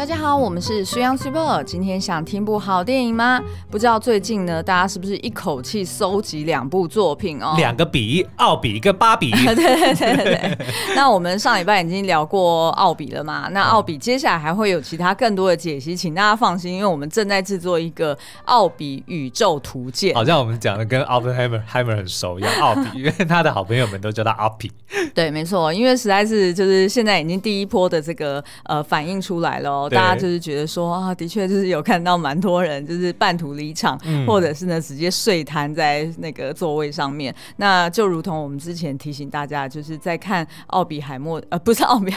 [0.00, 1.62] 大家好，我们是 Young Super。
[1.62, 3.38] 今天想听部好电影吗？
[3.70, 7.52] 不知道最近呢，大家是不是一口气搜集两部作品哦？
[7.58, 9.30] 两个比，奥比跟芭比。
[9.30, 10.58] 对对对对对。
[10.96, 13.48] 那我们上礼拜已经聊过奥比了嘛？
[13.50, 20.14] 那奥比接下来还会有其他更多的解析，请大家放心，因为我们正在制作一个奥比宇宙图鉴。
[20.14, 24.72] 好像我们讲的跟 Oppenheimer Heimer 很熟一样，奥比， 因为他的好朋友们都叫他奥比。
[25.14, 29.89] 对，没错，因为实在是就是现在已经第一波的这个呃反应出来了。
[29.90, 37.34] 大家就是觉得说啊，的确就是有看到蛮多人就是半途离场，嗯、或者是呢直接睡瘫在那个座位上面。
[37.56, 42.12] 那就如同我们之前提醒大家，就是在看奥比海默，呃，不是奥比，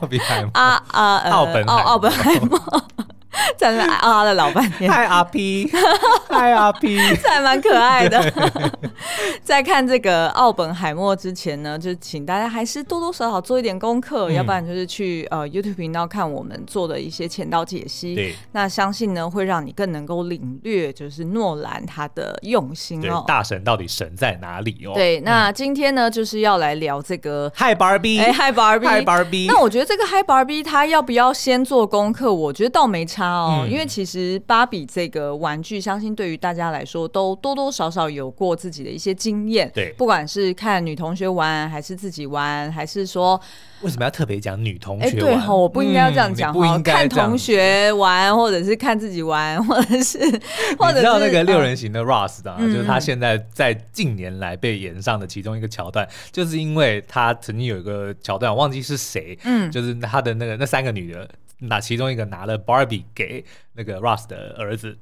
[0.00, 2.58] 奥比海默啊啊，呃、奥本奥奥本海默。
[3.56, 5.70] 在那啊了老半天，嗨阿 P，
[6.28, 8.32] 嗨阿 P， 这还蛮可爱的。
[9.42, 18.14] 在看这个奥本海默之前呢，就请大家还是多多少少做一点功课，嗯、要不然就是去呃 YouTube 频道看我们做的一些前导解析。
[18.14, 23.24] 对，那相信呢会让你更能够领略，就是诺兰他的用心哦。
[23.26, 24.92] 大神到底神在哪里哦？
[24.94, 29.46] 对，那今天呢就是要来聊这个嗨 Barbie，哎嗨 Barbie，嗨 Barbie。
[29.48, 32.32] 那我觉得这个嗨 Barbie 他要不要先做功课？
[32.32, 33.21] 我觉得倒没差。
[33.30, 39.70] 哦，嗯、因为其实芭比这个玩具，相信对于大家来说都多多少少有过自己的一些经验。
[39.74, 43.40] 对，不管是看女同学玩，还是自己玩，还是说。
[43.82, 45.12] 为什么要特别讲女同学玩？
[45.12, 46.78] 哎，对哈，我不应该要这样讲哈。
[46.84, 50.18] 看同学玩，或者是看自己玩，或者是，
[50.78, 50.94] 或者是。
[50.94, 61.28] 你知道那个六人行的 Ross 的，就是他现在在近年来被演上的其中一个桥段，就是因为他曾经有一个桥段，我忘记是谁，嗯，就是他的那个那三个女的，
[61.64, 63.44] 那其中一个拿了 Barbie 给
[63.74, 64.96] 那个 Ross 的儿子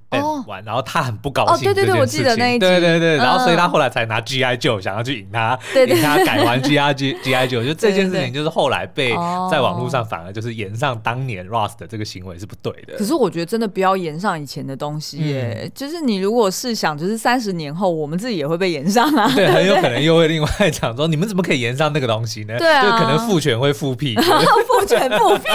[0.46, 1.68] 玩，然后他很不高兴。
[1.68, 2.60] 哦，对对对，我记得那一集。
[2.60, 9.10] 对对对，然后所以他后来才拿 GI Joe 想要去引他，引他改玩 GI G GI Joe， 就这件事情就是后来被
[9.50, 12.96] 在网络上反而就是延上当年 Ross 的这个行为是不对的。
[12.96, 19.30] 可是我觉得真的不要延上以前的东西耶，就是你如果是想，就是三十年后我们自己也会被延上啊。
[19.34, 22.56] 对，很有可能又会另外讲说，你们怎么可以延上那个东西呢？
[22.56, 25.50] 对啊，就可能父权会复辟， 父权复辟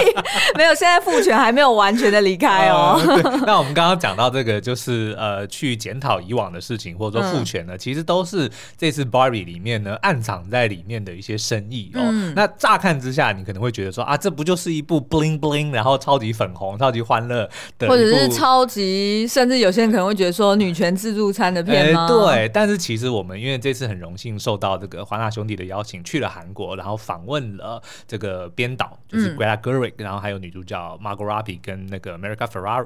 [0.55, 3.01] 没有，现在父权还没有完全的离开哦。
[3.45, 12.01] 那我们刚刚讲到这个，就是呃，去检讨以往的事情，或者说父权呢，其实都是这次 Barbie 里面呢暗藏在里面的一些深意哦。
[12.35, 22.07] 那乍看之下，你可能会觉得说啊，这不就是一部 bling bling，然后超级粉红、超级欢乐的，或者是超级，甚至有些人可能会觉得说女权自助餐的片吗？
[22.07, 32.85] 对，但是其实我们因为这次很荣幸受到这个华纳兄弟的邀请，去了韩国，然后访问了这个编导，就是 Greta Gerwig，然后还有女主角 Margot Robbie 跟那个 America Ferrera。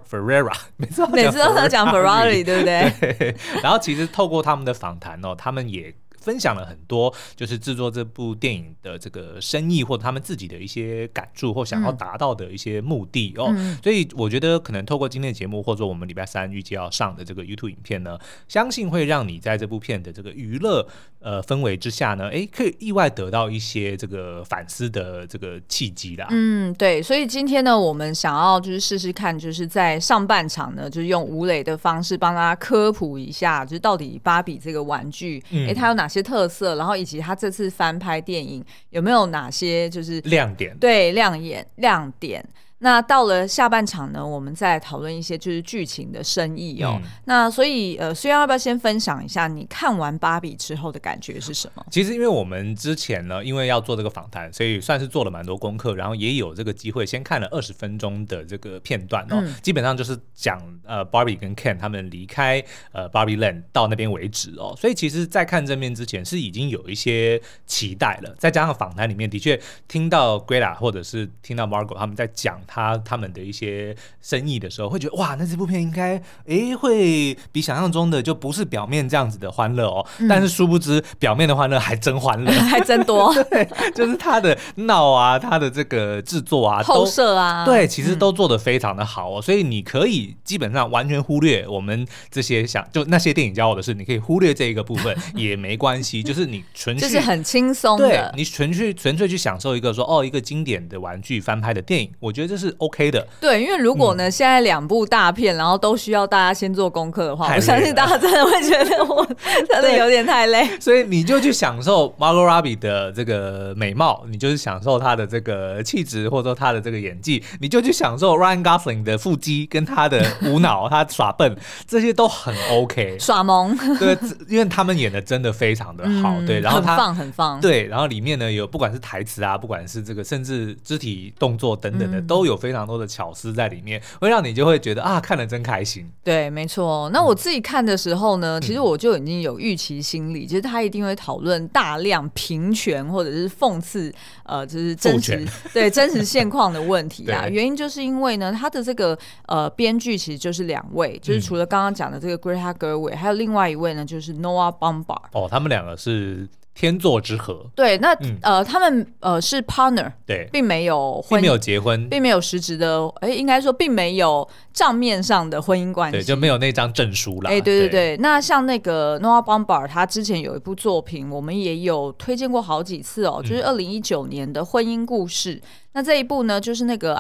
[0.78, 2.92] 每次每次都在讲 Ferrari，对不对？
[3.00, 3.36] 对。
[3.62, 5.94] 然后其实透过他们的访谈哦，他们也。
[6.22, 13.52] 分享了很多，就是制作这部电影的这个深意，或者他们自己的一些感触，或想要达到的一些目的哦。
[13.56, 20.88] 嗯、所以我觉得，可能透过今天的节目，或者我们礼拜三预计要上的这个 YouTube 影片呢，相信会让你在这部片的这个娱乐
[21.19, 26.28] 呃氛围之下呢，哎，可以意外得到一些这个反思的这个契机啦。
[26.31, 27.02] 嗯，对。
[27.02, 40.75] 所以今天呢，我们想要就是试试看，就是在上半场呢，就是用吴磊的方式帮大家科普一下，就是到底芭比这个玩具，哎、嗯，它有哪些特色，然后以及他这次翻拍电影有没有哪些就是亮点？
[40.80, 42.44] 对，亮眼亮点。
[42.81, 46.97] 那到了下半场呢，我们再讨论一些就是剧情的深意哦。
[47.03, 51.85] 嗯、那所以呃，虽然要不要先分享一下你看完芭比之后的感觉是什么？
[51.91, 59.41] 其实因为我们之前呢，因为要做这个访谈，所以算是做了蛮多功课，然后也有这个机会先看了二十分钟的这个片段哦。
[59.44, 62.63] 嗯、基本上就是讲呃，Barbie 跟 Ken 他们离开
[62.94, 64.73] 呃 Barbie Land 到那边为止哦。
[64.78, 68.34] 所以其实，在看正面之前是已经有一些期待了。
[68.38, 69.59] 再加上访谈里面的确
[69.90, 72.57] 听到 Greta 或者是听到 Margot 他们在讲。
[72.69, 80.06] 他他们的一些生意的时候，会觉得哇，那这部片应该诶会比想象中的就不是表面这样子的欢乐哦。
[80.19, 83.34] 嗯、但是殊不知，表面的欢乐还真欢乐， 还真多。
[83.50, 89.40] 对，就是他的闹啊，他的这个制作啊，后设啊，对，其实都做得非常的好哦。
[89.40, 96.22] 嗯、所以你可以基本上完全忽略我们这些想就那些电影教我的事，你可以忽略这一个部分 也没关系。
[96.22, 109.26] 就是你纯粹就是很轻松的，对你纯粹纯粹去享受一个说哦一个经典的玩具翻拍的电影，我觉得这是 OK 的，对，因为如果呢，嗯、现在两部大片，然后都需要大家先做功课的话，我相信大家真的会觉得我
[109.70, 110.67] 真的有点太累。
[110.79, 121.56] 所以你就去享受 Margot Robbie 的这个美貌，你就是享受她的这个气质，或者说她的这个演技，你就去享受 Ryan Gosling 的腹肌跟他的无脑，他耍笨，
[121.88, 123.17] 这些都很 OK。
[123.20, 124.17] 耍萌，对，
[124.50, 132.48] 因为他们演的真的非常的好，嗯、对，然后他很放很放，对，然后里面呢有不管是台词啊，不管是这个甚至肢体动作等等的，都有。
[132.49, 136.11] 有非常多的巧思在里面，会让你就会觉得啊，看得真开心。
[136.23, 137.09] 对，没错。
[137.13, 144.13] 那我自己看的时候呢，嗯、其实我就已经有预期心理，就是他一定会讨论大量平权或者是讽刺，
[144.43, 147.47] 呃，就是真实对真实现况的问题 啊。
[147.47, 155.22] 原因就是因为呢，他的这个呃编剧其实就是两位，就是除了刚刚讲的这个 Greta Gerwig，还有另外一位呢，就是 Noah Baumbach。
[155.31, 156.47] 哦，他们两个是。
[156.79, 167.49] 天作之合，对，那、嗯、呃，他们呃是 partner，对，并没有婚，并没有结婚，并没有实质的，哎，应该说并没有账面上的婚姻关系，对，就没有那张证书了。
[167.49, 168.17] 哎，对对对，对。
[168.22, 175.55] 那像那个 Noah Baumbach，他之前有一部作品，我们也有推荐过好几次哦，就是二零一九年的婚姻故事。
[175.55, 175.61] 嗯、
[175.96, 177.14] 那这一部呢，就是那个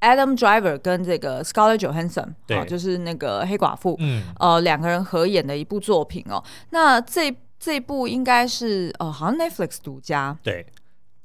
[0.00, 6.42] Adam Driver 跟这个 Scarlett Johansson，对、哦，就是那个黑寡妇，嗯，呃，两个人合演的一部作品哦。
[6.70, 7.30] 那这。
[7.64, 10.36] 这一部应该是呃，好像 Netflix 独家。
[10.42, 10.66] 对。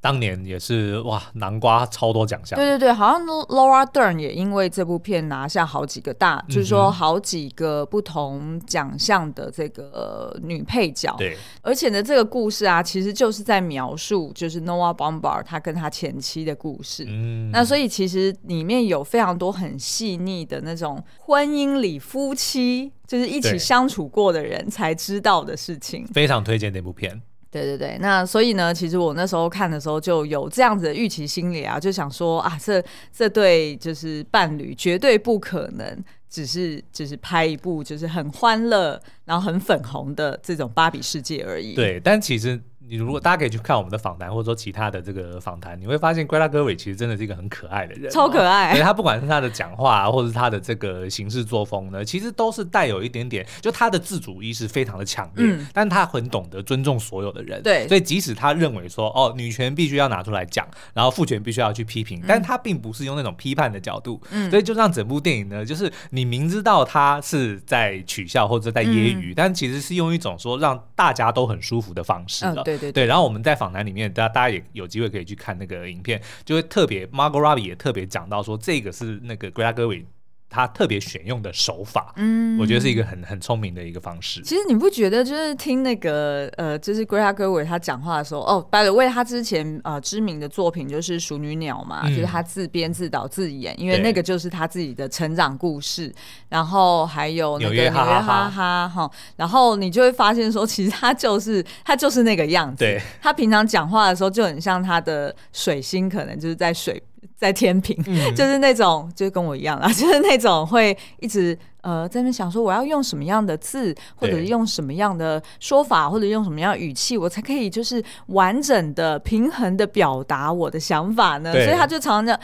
[0.07, 2.57] 当年也是哇，南瓜超多奖项。
[2.57, 11.13] 对对对，好像 Laura Dern 也因为这部片拿下好几个大，嗯、就是说好几个不同奖项的这个、呃、女配角。
[11.17, 17.03] 对，而且呢，这个故事啊，其实就是在描述就是 Noah Baumbach 他跟他前妻的故事。
[17.05, 26.07] 嗯，那所以其实里面有非常多很细腻的那种婚姻里夫妻就是一起相处过的人才知道的事情。
[26.13, 27.21] 非常推荐那部片。
[27.61, 41.73] 对对对，那所以呢，其实我那时候看的时候就有这样子的预期心理啊，就想说啊，这这对就是伴侣绝对不可能只是只是拍一部就是很欢乐然后很粉红的这种芭比世界而已。
[41.73, 42.61] 对，但其实。
[42.89, 48.79] 你如果大家可以去看我们的访谈，或者说其他的这个访谈，你会发现 Gerwig 其实真的是一个很可爱的人，超可爱。
[48.81, 57.61] 他不管是他的讲话、啊，或者是他的这个行事作风呢，其实都是带有一点点，就他的自主意识非常的强烈，嗯、但他很懂得尊重所有的人。
[57.61, 72.63] 对，所以即使他认为说，哦，女权必须要拿出来讲，然后父权必须要去批评，但他并不是用那种批判的角度，嗯、所以就让整部电影呢，就是你明知道他是在取笑或者在揶揄，嗯、但其实是用一种说让大家都很舒服的方式了。
[72.65, 73.57] 嗯、对，然后我们在。
[73.57, 80.05] 访谈里面，大家大家也有机会可以去看那个影片，就会特别 Margot Robbie 也特别讲到说，这个是那个 Greta Gerwig。
[80.49, 84.41] 他特别选用的手法，嗯，我觉得是一个很很聪明的一个方式。
[84.41, 96.13] 其实你不觉得，就是听那个呃，就是 Greta Gerwig 他讲话的时候，哦，by the way，他之前呃知名的作品就是《熟女鸟》嘛，嗯、就是他自编自导自演，因为那个就是他自己的成长故事。
[96.49, 102.85] 然后还有那个纽约哈哈哈哈，然后你就会发现说，其实他就是他就是那个样子。
[102.85, 107.01] 对，他平常讲话的时候就很像他的水星，可能就是在水。
[107.37, 121.53] 在天平，嗯、 就是那种，就是跟我一样啦， 就是那种会一直呃在那边想说，我要用什么样的字，或者是用什么样的说法，或者用什么样的语气，我才可以就是完整的、平衡的表达我的想法呢？
[121.63, 122.39] 所以他就常常讲，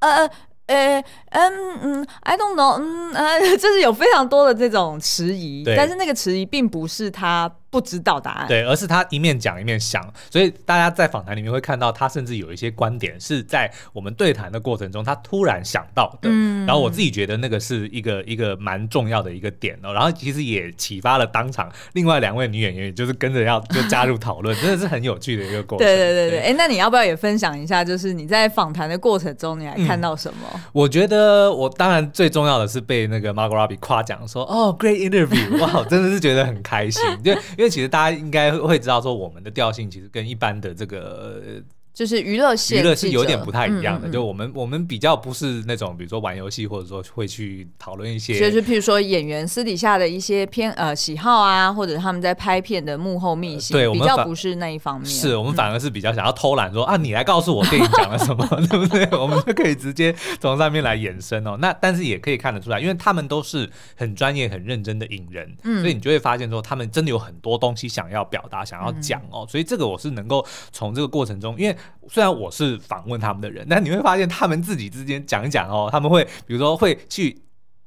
[0.00, 0.28] 呃。
[0.68, 30.48] 呃，嗯嗯，I don't know，嗯呃， 就是有非常多的这种迟疑，但是那个迟疑并不是他不知道答案，对，而是他一面讲一面想，所以大家在访谈里面会看到他甚至有一些观点是在我们对谈的过程中他突然想到的，嗯，然后我自己觉得那个是一个一个蛮重要的一个点哦，然后其实也启发了当场另外两位女演员，就是跟着要就加入讨论， 真的是很有趣的一个过程，对对对对，哎对，那你要不要也分享一下，就是你在访谈的过程中你还看到什么？
[30.54, 30.60] 嗯。
[30.72, 41.62] 我觉得我当然最重要的是被那个 Margot Robbie 夸奖说哦，great interview，哇，真的是觉得很开心，就因为其实大家应该会知道说我们的调性其实跟一般的这个。
[41.98, 44.06] 就是娱乐线，娱乐是有点不太一样的。
[44.06, 55.10] 嗯嗯、就我们我们比较不是那种，比如说玩游戏，或者说会去讨论一些，就是譬如说演员私底下的一些偏呃喜好啊，或者他们在拍片的幕后秘辛，对，我们比较不是那一方面。
[55.10, 59.04] 是我们反而是比较想要偷懒，说、嗯、啊，你来告诉我电影讲了什么， 对不对？
[59.18, 61.56] 我们就可以直接从上面来延伸哦。
[61.60, 69.40] 那但是也可以看得出来，因为他们都是很专业、很认真的影人，嗯、所以你就会发现说，他们真的有很多东西想要表达、想要讲哦。
[69.40, 71.76] 嗯、所以这个我是能够从这个过程中，因为
[72.08, 72.78] 虽然我是。
[72.88, 77.38] 访问他们的人，但你会发现他们自己之间讲一讲哦，他们会比如说会去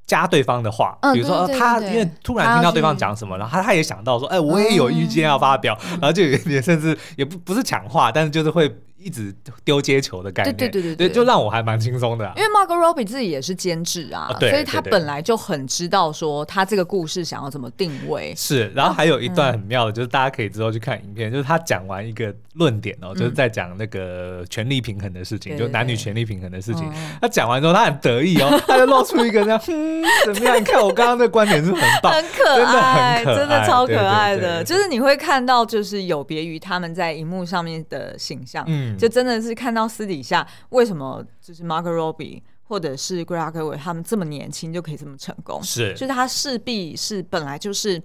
[0.06, 8.72] 加对方的话，比如说他因为突然听到对方讲什么，然后他他也想到说，哎，我也有意见要发表，然后就有点甚至也不不是抢话，但是就是会。
[9.04, 12.34] 一直丢接球的概念，对对对对，对，就让我还蛮轻松的、啊。
[12.38, 18.34] 因为 Margot Robbie 自己也是监制啊，所以他本来就很知道说他这个故事想要怎么定位。
[18.36, 26.92] 是，然后还有一段很妙的，就是大家可以之后去看影片，嗯、就是他讲完一个论点哦，就是在讲那个权力平衡的事情，嗯、就男女权力平衡的事情。
[27.20, 30.60] 他讲完之后，他很得意哦， 他就露出一个这样，嗯，怎么样？
[30.60, 34.64] 你看我刚刚的观点是很棒，很可爱，真的，可爱，真的超可爱的。
[34.64, 38.91] 就是你会看到，就是有别于他们在荧幕上面的形象，嗯。
[38.98, 48.02] 就真的是看到私底下为什么就是 Margot Robbie 或者是 Gerwig 他们这么年轻就可以这么成功，是，就是他势必是本来就是。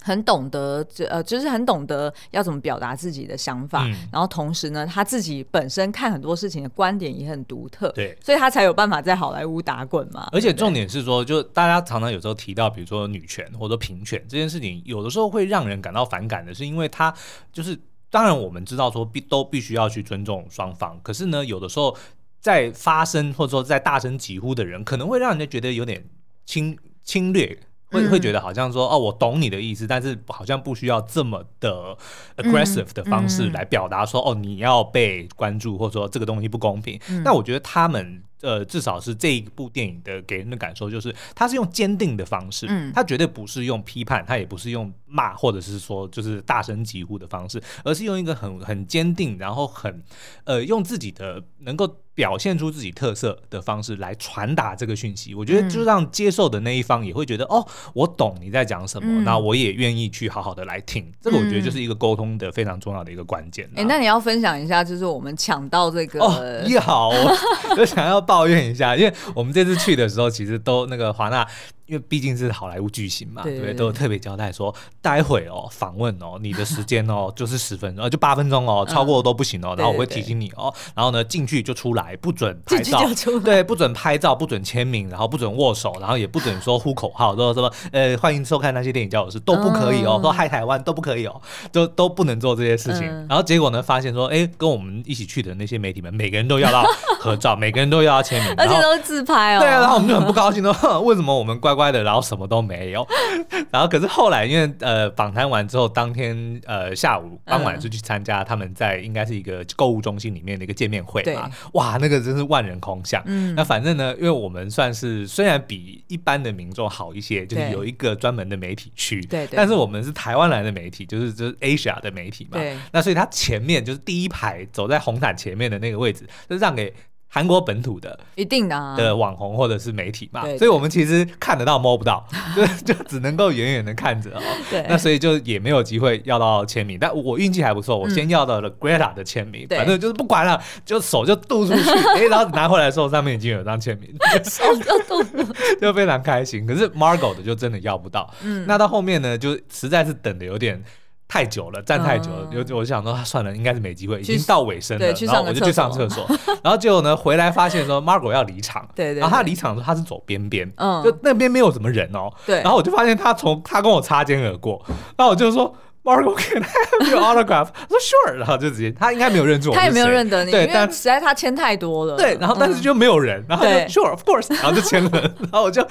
[0.00, 10.28] 很懂得，呃，就是很懂得要怎么表达自己的想法，嗯、然后同时呢，他自己本身看很多事情的观点也很独特，对，所以他才有办法在好莱坞打滚嘛。
[10.30, 17.12] 而且重点是说，就大家常常有时候提到，比如说女权或者平权这件事情，有的时候会让人感到反感的，是因为他
[17.52, 17.76] 就是，
[18.10, 21.96] 当然我们知道说必都必须要去尊重双方，可是呢，有的时候
[22.40, 26.04] 在发声或者说在大声疾呼的人，可能会让人家觉得有点
[26.44, 27.58] 侵侵略。
[27.90, 31.96] 会会觉得好像说哦，我懂你的意思，但是好像不需要这么的
[32.36, 37.00] aggressive 的方式来表达说哦，你要被关注，或者说这个东西不公平。
[37.24, 38.22] 那我觉得他们。
[38.40, 50.02] 呃，至少是这一部电影的给人的感受就是，他是用坚定的方式，嗯，他绝对不是用批判，他也不是用骂，或者是说就是大声疾呼的方式，而是用一个很很坚定，然后很
[50.44, 55.34] 呃用自己的能够表现出自己特色的方式来传达这个讯息。
[55.34, 61.12] 我觉得就让接受的那一方也会觉得，哦，我懂你在讲什么，那我也愿意去好好的来听。
[61.20, 63.68] 这个我觉得就是一个沟通的非常重要的一个关键。
[63.74, 67.10] 哎，那你要分享一下，就是我们抢到这个哦，要，
[67.74, 68.27] 就想要。
[68.28, 71.48] 抱怨一下，因为我们这次去的时候，其实都那个华纳。
[71.88, 73.72] 因为毕竟是好莱坞巨星嘛，对不对？
[73.72, 79.74] 都有特别交代说，待会哦访问哦，你的时间哦 就是十分钟，就八分钟哦，超过都不行哦。
[79.76, 83.02] 然后我会提醒你哦，然后呢进去就出来，不准拍照，
[83.42, 91.40] 对，不准拍照，不准签名，然后不准握手，然后也不准说呼口号，说什么呃欢迎收看那些电影教我是都不可以哦，说嗨台湾都不可以哦，
[91.72, 93.06] 都都不能做这些事情。
[93.28, 96.84] 然后结果呢，发现说，哎，跟我们一起去的那些媒体们，每个人都要到
[97.20, 99.60] 合照，每个人都要签名， 而且都是自拍哦。
[99.60, 103.06] 对啊，然后我们就很不高兴说，为什么我们乖乖的，然后什么都没有，
[103.70, 113.22] 然后可是后来因为呃访谈完之后，当天呃下午傍晚就去参加他们在应该是一个购物中心里面的一个见面会嘛，哇，那个真是万人空巷。
[113.26, 126.92] 嗯，那反正呢，因为我们算是虽然比一般的民众好一些，就是有一个专门的媒体区，对，但是我们是台湾来的媒体，就是就是 Asia 的媒体嘛，对，那所以他前面就是第一排走在红毯前面的那个位置，就是让给。
[127.30, 128.96] 韩国本土的一定的啊。
[128.96, 134.42] 的网红或者是媒体嘛，所以我们其实看得到摸不到， 就就只能够远远的看着哦。
[134.70, 144.08] 对，那所以就也没有机会要到签名，但我运气还不错，我先要到了 Greta 的签名，反正就是不管了，就手就渡出去， 哎，然后拿回来的时候上面已经有张签名，
[144.44, 146.66] 手就渡出，就非常开心。
[146.66, 150.82] 可是 Margot 的就真的要不到，嗯，那到后面呢，就实在是等的有点。
[151.28, 156.26] 太久了，站太久了，有、嗯、我就想说，算了，应该是没机会，已经到尾声了，然后我就去上厕所，
[156.64, 164.82] 然后结果呢，回来发现说，Margot 要离场，对，对对，然后他离场的时候他是走边边，嗯，就那边没有什么人哦，对，然后我就发现他从他跟我擦肩而过，
[165.18, 167.68] 然后我就说，Margot，can I have your autograph？
[167.74, 175.10] 他说 Sure，然后就直接，他应该没有认出我，他也没有认得你，对，但实在他签太多了，对，然后但是就没有人，然后就 Sure，of course，然后就签了，
[175.52, 175.86] 然后我就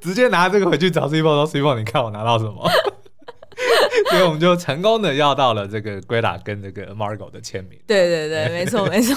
[0.00, 2.68] 直接拿这个回去找 Cibo 说 Cibo，你看我拿到什么？
[4.10, 7.78] 所以我们就成功的要到了这个 Greta 跟这个 Margot 的签名。
[7.86, 9.16] 对对对，没错 没错。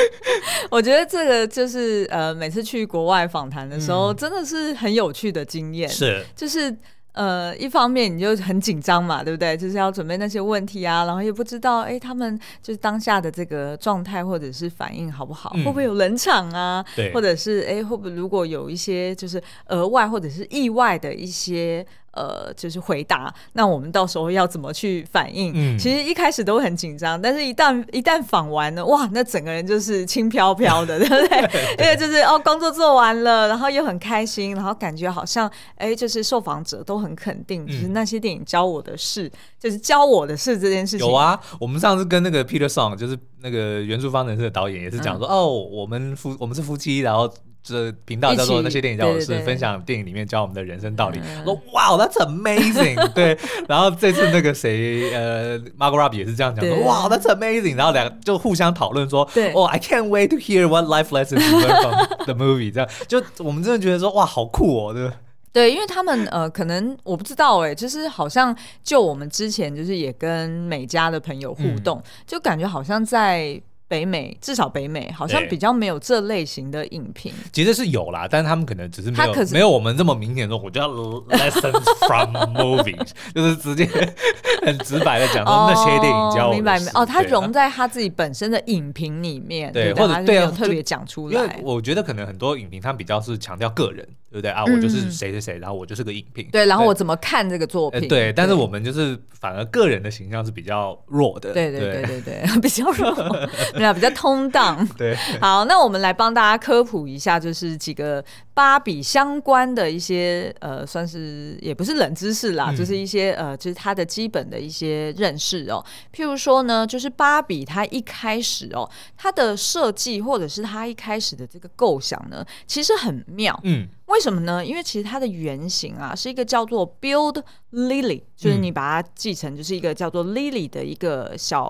[0.70, 5.88] 我觉得这个就是呃，每次去国外访谈的时候，真的是很有趣的经验。
[5.88, 6.76] 是，就是。
[7.14, 9.56] 呃，一方面你就很紧张嘛，对不对？
[9.56, 16.84] 就是要准备那些问题啊，然后也不知道，哎，他们就是当下的这个状态或者是反应好不好，嗯、会不会有冷场啊？
[16.94, 21.84] 对，或者是哎，会不会如果有一些就是额外或者是意外的一些
[22.18, 25.52] 呃，就是回答，那我们到时候要怎么去反应？
[25.54, 31.38] 嗯，其实一开始都很紧张，但是一旦一旦访完了，哇，那整个人就是轻飘飘的， 对不对？
[31.78, 37.18] 因为就是哦，工作做完了，然后又很开心，然后感觉好像哎，就是受访者都很。
[37.18, 41.04] 肯定，就是那些电影教我的事，嗯、就是教我的事这件事情。
[41.04, 47.28] 有啊，我们上次跟那个 Peter Song，就是那个《原著方程式》的导演，也是讲说，嗯、哦，我们夫我们是夫妻，然后
[47.62, 51.20] 这频道叫做那些电影教我的事，分享电影里面教我们的人生道理。
[51.22, 53.12] 嗯、说哇，That's amazing！
[53.12, 53.38] 对，
[53.68, 57.76] 然后这次那个谁， 呃，Margot Robbie 也是这样讲说，哇，That's amazing！
[57.76, 62.72] 然后两个就互相讨论说，哦对、oh,，I can't wait to hear what life lessons you learn from the movie。
[62.72, 65.10] 这样就我们真的觉得说，哇，好酷哦，对。
[65.50, 77.32] 对，因为他们呃，可能我不知道哎，就是好像就我们之前就是也跟美家的朋友互动，嗯、就感觉好像在北美，至少北美好像比较没有这类型的影评。
[77.52, 83.86] 其实是有啦，但是他们可能只是没有是没有我们这么明显说，我就要 lessons from movies， 就是直接
[84.62, 86.90] 很直白的讲说那些电影教我、哦、明白没？
[86.94, 91.34] 哦，它融在他自己本身的影评里面，对，对或者对啊，特别讲出来。
[91.34, 94.06] 因为我觉得可能很多影评他比较是强调个人。
[94.30, 94.62] 对不对啊？
[94.64, 96.46] 我就是谁谁谁，然后我就是个影评。
[96.52, 98.06] 对，然后我怎么看这个作品？
[98.08, 101.52] 对，但是我们就是反而个人的形象是比较弱的。
[101.54, 103.10] 对对对对对， 比较弱，
[103.74, 104.86] 没有，比较通档。
[104.98, 115.82] 对，好，那我们来帮大家科普一下，就是几个芭比相关的一些呃，算是也不是冷知识啦，就是一些呃，就是它的基本的一些认识哦。
[116.14, 123.58] 譬如说呢，就是芭比它一开始哦，它的设计或者是它一开始的这个构想呢，其实很妙。
[123.64, 123.88] 嗯。
[124.08, 124.64] 为什么呢？
[124.64, 131.68] 因为其实它的原型啊是一个叫做 Build Lily，就是你把它继承就是一个叫做 Lily 的一个小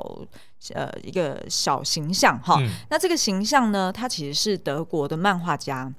[0.73, 2.57] 呃一个小形象哈。
[2.61, 5.92] 嗯、那这个形象呢，它其实是德国的漫画家，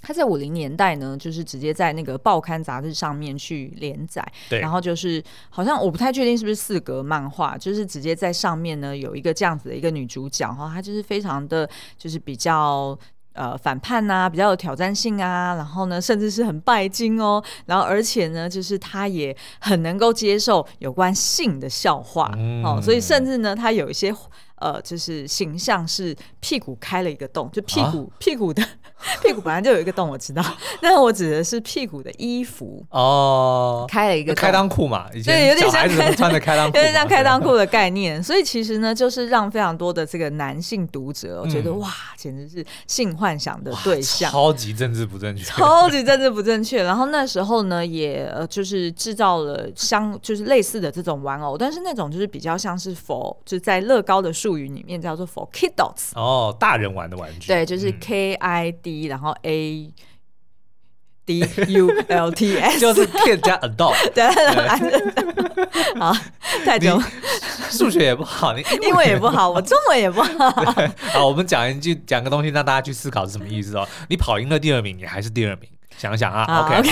[0.00, 12.98] 他在五零年代呢，就是直接在那个报刊杂志上面去连载，然后就是好像我不太确定是不是四格漫画，就是直接在上面呢有一个这样子的一个女主角哈，她就是非常的就是比较。
[13.38, 24.12] 呃，反叛呐、啊，比较有挑战性啊，然后呢，甚至是很拜金哦，然后而且呢，就是他也很能够接受有关性的笑话、嗯、哦，所以甚至呢，他有一些。
[24.60, 28.60] 呃，就是形象是屁股开了一个洞，就屁股、啊、屁股的
[29.22, 30.42] 屁股本来就有一个洞，我知道。
[30.80, 38.22] 但是我指的是屁股的衣服哦，开了一个，开裆裤嘛，以前小孩子穿的开裆裤，有点像开裆裤的概念。
[38.22, 46.82] 所以其实呢，就是让非常多的这个男性读者，我觉得、嗯、哇，简直是性幻想的对象，超级政治不正确，超级政治不正确。
[46.82, 54.32] 然后那时候呢，也呃就是制造了相就是类似的这种玩偶，但是那种就是比较像是 for 就是在乐高的。
[54.38, 59.92] 术语里面叫做 for kiddots 哦，大人玩的玩具，对，就是 K I D，然后 A
[61.26, 64.24] D U L T S， 就是 kid 加 adult， 对，
[65.98, 66.16] 好，
[66.64, 67.00] 太久，
[67.70, 70.50] 数学也不好，你英文也不好，我中文也不好。
[71.12, 73.86] 好，我们讲一句，讲个东西，让大家去思考是什么意思哦。
[74.08, 75.68] 你跑赢了第二名，你还是第二名。
[75.98, 76.90] 想想啊好，OK，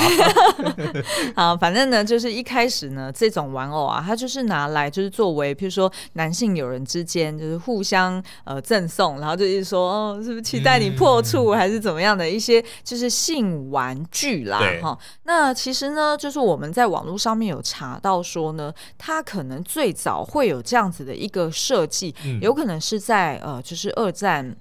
[1.34, 14.98] 好， 好，反正呢，就是一开始呢，这种玩偶啊，它就是拿来就是作为，譬如说男性友人之间就是互相呃赠送，然后就是说哦，是不是期待你破处，还是怎么样的一些就是性玩具啦，哈。
[15.22, 24.56] 那其实呢，就是我们在网络上面有查到说呢，它可能最早会有这样子的一个设计，嗯、有可能是在呃，就是二战。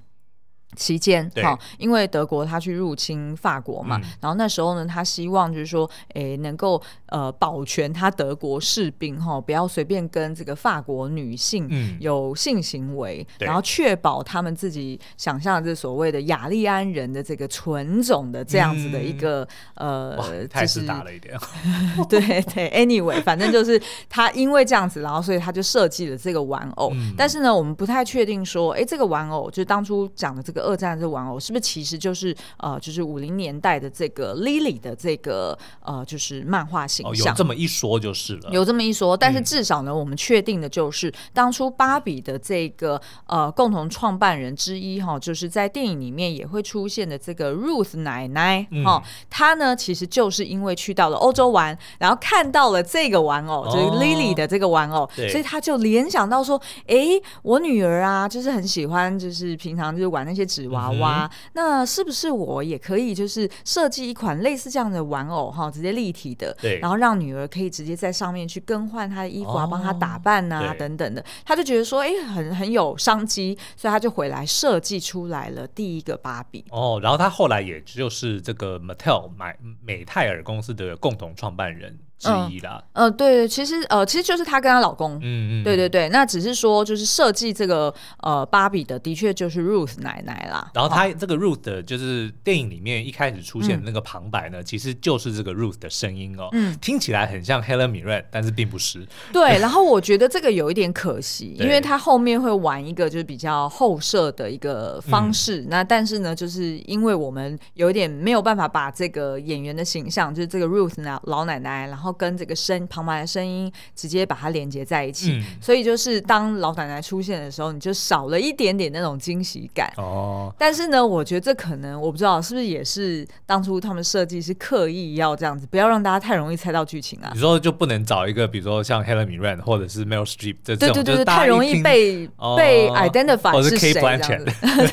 [0.76, 21.38] 期间，哈，因为德国他去入侵法国嘛，然后那时候呢，他希望就是说，诶，能够呃保全他德国士兵哈，不要随便跟这个法国女性有性行为，然后确保他们自己想象的这所谓的雅利安人的这个纯种的这样子的一个呃，太是大了一点，
[22.10, 22.20] 对
[22.54, 30.65] 对，anyway，反正就是他因为这样子，然后所以他就设计了这个玩偶，但是呢，我们不太确定说，哎，这个玩偶就是当初讲的这个。
[30.66, 37.28] 二战这玩偶是不是其实就是呃，就是五零年代的这个 Lily 的这个呃，就是漫画形象？
[37.28, 38.50] 有这么一说就是了。
[38.52, 60.46] 有这么一说，但是至少呢，我们确定的就是当初芭比的这个呃共同创办人之一哈，就是在电影里面也会出现的这个 Ruth 奶奶哈，她、呢其实就是因为去到了欧洲玩，然后看到了这个玩偶，就是 Lily 的这个玩偶，哦、所以她就联想到说，哎，我女儿啊，就是很喜欢，就是平常就是玩那些。
[60.56, 76.64] 纸娃娃，嗯、那是不是我也可以就是设计一款类似这样的玩偶哈，直接立体的，对，然后让女儿可以直接在上面去更换她的衣服啊，帮她打扮啊等等的，他就觉得说，哎，很很有商机，所以他就回来设计出来了第一个芭比。
[76.70, 82.00] 哦，然后他后来也就是这个 Mattel 买美泰尔公司的共同创办人。
[82.18, 90.72] 之一啦，嗯，对，其实呃，其实就是她跟她老公，嗯嗯，对对对，那只是说就是设计这个呃芭比的，的确就是 Ruth 奶奶啦。
[90.74, 99.06] 然后她这个 Ruth 的就是电影里面一开始出现的那个旁白呢，其实就是这个 Ruth 的声音哦，嗯，听起来很像 Helen Mirren，但是并不是。
[99.34, 112.05] 对，然后我觉得这个有一点可惜， 因为她后面会玩一个就是比较后设的一个方式，那但是呢，就是因为我们有一点没有办法把这个演员的形象，就是这个 Ruth 老老奶奶，然后。
[112.06, 119.92] 然后跟这个声旁白的声音直接把它连接在一起，嗯、所以就是当老奶奶出现的时候，你就少了一点点那种惊喜感。
[119.98, 127.32] 哦，但是呢，我觉得这可能我不知道是不是也是当初他们设计是刻意要这样子，不要让大家太容易猜到剧情啊。
[127.34, 134.46] 你说就不能找一个，比如说像 Helen Mirren 或者是 Meryl Streep 这种，对对对，就是太容易被、哦、被 identify 是谁这样子。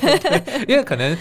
[0.66, 1.14] 因为可能。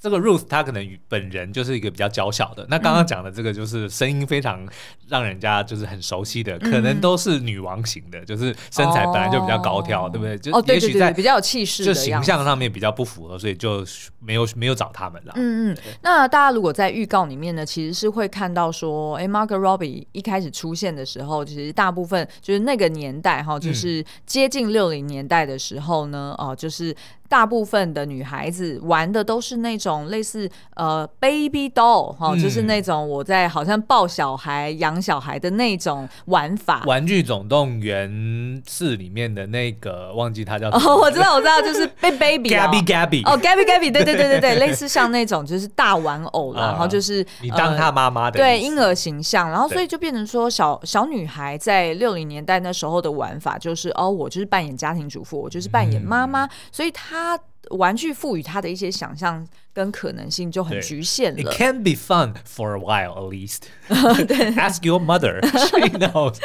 [0.00, 4.66] 这个 Ruth 她可能本人就是一个比较娇小的，那刚刚讲的这个就是声音非常
[5.08, 10.38] 让人家就是很熟悉的，嗯、可能都是女王型的，就是身材本来就比较高挑，哦、对不对？
[10.38, 13.84] 就也许在比较有气势，就形象上面比较不符合，所以就
[14.18, 15.34] 没有没有找他们了。
[15.36, 15.76] 嗯嗯。
[16.02, 26.96] 那大家如果在预告里面呢，其实是会看到说，哎，Margot Robbie 一开始出现的时候，其实大部分就是那个年代哈，就是接近六零年代的时候呢，哦、就是。
[27.30, 36.82] 大部分的女孩子玩的都是那种类似呃 baby doll 哈、哦，嗯、就是那种我在好像抱小孩、养小孩的那种玩法。
[36.86, 40.90] 玩具总动员四里面的那个忘记它叫什么？
[40.90, 57.19] 哦，我知道，我知道，就是 baby Gabby Gabby 哦，Gabby Gabby，对对对对对， 类似像那种就是大玩偶啦，然后就是你当他妈妈的对婴儿形象，然后所以就变成说小小女孩在六零年代那时候的玩法就是哦，我就是扮演家庭主妇，我就是扮演妈妈，所以她。
[57.20, 57.38] 他
[57.76, 61.42] 玩具赋予他的一些想象跟可能性就很局限了。
[61.42, 63.62] It can be fun for a while, at least.
[64.56, 65.40] Ask your mother.
[65.68, 66.36] She knows.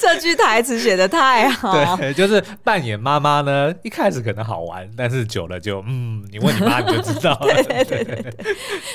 [0.00, 1.96] 这句台词写的太好。
[1.96, 7.62] 对，就是扮演妈妈呢，一开始可能好玩，但是久了就嗯，你问你妈你就知道了。
[7.64, 8.34] 对对对。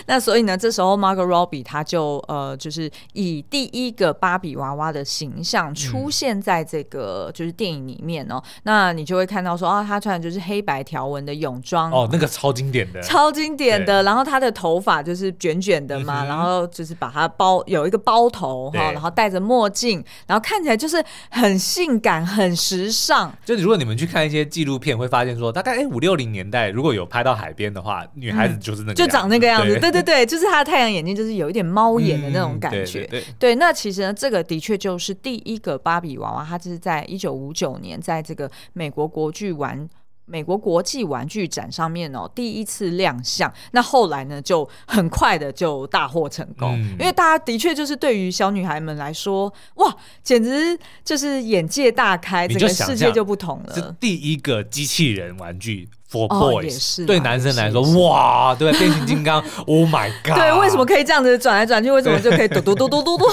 [0.06, 8.36] 那所以呢，这时候 Margot Robbie 她就呃，就是以第一个芭比娃娃的形象出现在这个就是电影里面哦。
[8.36, 14.04] 嗯、那你就会看到说啊，她穿的就是黑白条纹的泳装哦，那个超经典的，超经典的。
[14.04, 23.34] 然后她的头发就是卷卷的嘛，嗯、然后就是把它包有一个包头哈，然后戴着墨镜，然后看起来就是很性感、很时尚。
[23.44, 29.74] 就如果你们去看一些纪录片，会发现说，大概哎五六零年代如果有拍到海边的话，女孩子就是那个、嗯、就长那个样子。
[29.74, 33.02] 对，对对对，就是她的太阳眼镜，就是有一点猫眼的那种感觉。
[33.02, 39.88] 嗯、对，对，对，对，那其实呢，这个的确就是第一个芭比娃娃，它就是在一九五九年在这个美国国剧玩。
[40.26, 53.76] 美国国际玩具展上面哦，第一次亮相，那后来呢，就很快的就大获成功，嗯、因为大家的确就是对于小女孩们来说，哇，简直就是眼界大开，整个世界就不同了。
[53.76, 55.90] 是第一个机器人玩具。
[56.16, 61.92] For boys，对男生来说，哇，对变形金刚，Oh my God，对，为什么可以这样子转来转去？
[61.92, 63.26] 为什么就可以嘟嘟嘟嘟嘟嘟？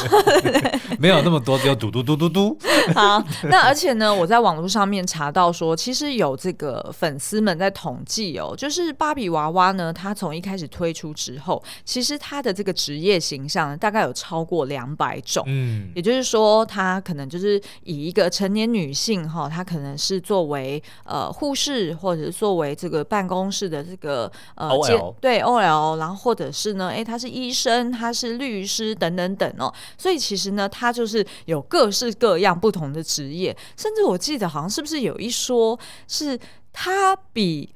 [0.98, 2.58] 没有那么多，只有嘟嘟嘟嘟嘟。
[2.92, 15.44] 好，那而且呢，我在网络上面查到说，其实有这个粉丝们在统计哦，就是芭比娃娃呢，它从一开始推出之后，其实它的这个职业形象大概有超过两百种。
[15.46, 36.38] 嗯，也就是说，它可能就是以一个成年女性哈，她可能是作为呃护士，或者是作为为这个办公室的这个呃，OL 对 OL，然后或者是呢，哎，他是医生，他是律师等等等哦，所以其实呢，他就是有各式各样不同的职业，甚至我记得好像是不是有一说是
[36.72, 37.74] 他比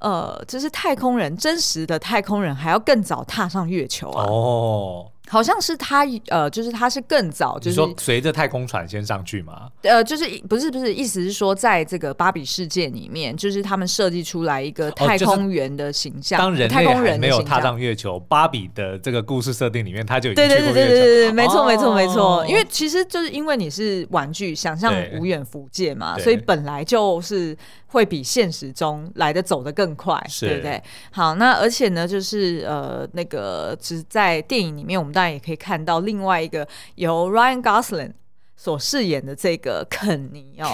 [0.00, 4.24] 呃，就是太空人真实的太空人还要更早踏上月球啊？
[4.28, 5.10] 哦。
[5.28, 9.68] 好像是他，呃，就是他是更早，就是说随着太空船先上去吗？
[9.82, 16.40] 呃，就是不是不是，意思是说，在这个芭比世界里面，就是他们设计出来一个太空员的形象。
[16.40, 20.74] 哦就是、当人类还没有踏上月球，芭比的这个故事设定里面，他就已经去过月球。
[20.74, 22.44] 对对对对对，没错没错没错。
[22.46, 27.56] 因为其实就是因为你是玩具，想象无远弗届嘛，所以本来就是。
[27.88, 30.82] 会比现实中来的走得更快，是对不对？
[31.12, 38.12] 好，那而且呢，就是呃，那个只在电影里面，我们当然也可以看到另外一个由 Ryan Gosling
[38.54, 40.68] 所饰演的这个肯尼哦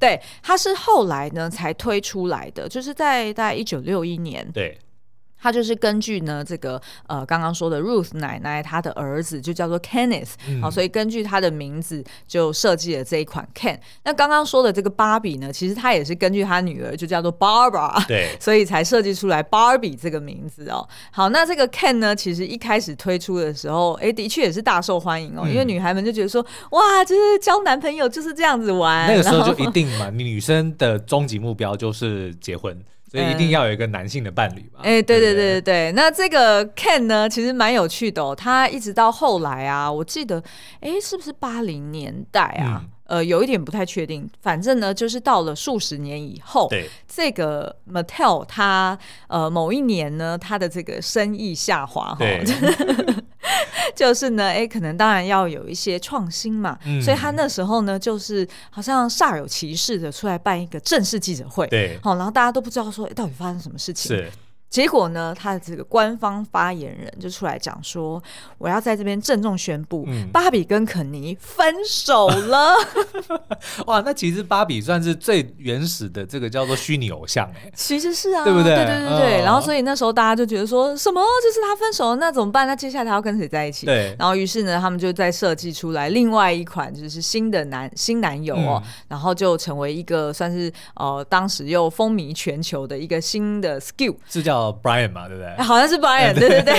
[0.00, 4.78] 对，他是后来呢才推出来的，就是在大概一九六一年，对。
[5.40, 13.78] 他就是根据呢这个呃刚刚说的 Ruth 奶奶，她的儿子就叫做 Kenneth，好、嗯，所以根据他的名字就设计了这一款 Ken。
[14.04, 20.88] 那刚刚说的这个芭比呢，其实他也是根据他女儿就叫做 Barbara，对， 所以才设计出来 Barbie 这个名字哦。
[21.10, 32.76] 好，那这个 Ken 呢，其实一开始推出的时候，哎，的确也是大受欢迎哦，嗯、因为女孩们就觉得说，哇，就是交男朋友就是这样子玩，那个时候就一定嘛，女生的终极目标就是结婚。
[33.16, 34.80] 所以一定要有一个男性的伴侣嘛？
[34.82, 35.92] 哎、嗯，对对对对对。
[35.92, 38.34] 那这个 Ken 呢，其实蛮有趣的哦。
[38.34, 40.42] 他一直到后来啊，我记得，
[40.80, 42.82] 哎，是不是八零年代啊？
[43.08, 44.28] 嗯、呃，有一点不太确定。
[44.42, 48.98] 反正呢，就是到了数十年以后，对这个 Mattel 他
[49.28, 52.18] 呃某一年呢，他的这个生意下滑哈。
[53.94, 64.16] 对 就是呢，哎，可能当然要有一些创新嘛，嗯、所以他那时候呢，就是好像煞有其事的出来办一个正式记者会，对，好，然后大家都不知道说，哎，到底发生什么事情？
[64.16, 64.30] 是，
[64.68, 68.22] 结果呢，他的这个官方发言人就出来讲说
[68.58, 72.74] ：“我要在这边郑重宣布，嗯、芭比跟肯尼分手了。
[73.86, 78.74] ”哇，那其实芭比算是最原始的这个叫做虚拟偶像哎，其实是啊，对不对？
[78.74, 82.66] 对对对然后所以那时候大家就觉得说什么，就是他分手了，那怎么办？
[82.66, 83.86] 那接下来他要跟谁在一起？
[83.86, 84.14] 对。
[84.18, 94.55] 然后于是呢，他们就在设计出来另外一款就是新的男新男友哦，嗯、然后就成为一个算是呃当时又风靡全球的一个新的 skill，是叫。
[94.82, 95.56] Brian 嘛，对不对？
[95.64, 96.74] 好像是 Brian，对 对对。